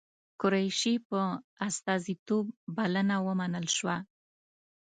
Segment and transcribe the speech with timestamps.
[0.41, 1.19] قریشي په
[1.67, 3.97] استازیتوب بلنه ومنل شوه.